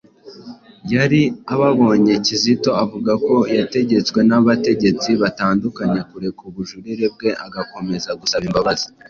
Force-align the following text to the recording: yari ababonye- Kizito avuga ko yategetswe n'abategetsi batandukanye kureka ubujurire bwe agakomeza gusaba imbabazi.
yari 0.93 1.21
ababonye- 1.53 2.13
Kizito 2.25 2.71
avuga 2.83 3.11
ko 3.27 3.35
yategetswe 3.57 4.19
n'abategetsi 4.29 5.09
batandukanye 5.21 5.99
kureka 6.09 6.41
ubujurire 6.49 7.05
bwe 7.13 7.29
agakomeza 7.45 8.09
gusaba 8.21 8.43
imbabazi. 8.49 8.87